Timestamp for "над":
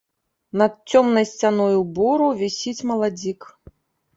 0.61-0.73